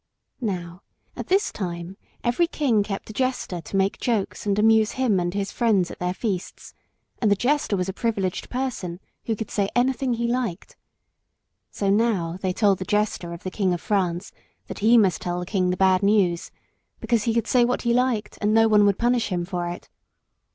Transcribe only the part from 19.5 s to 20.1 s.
it.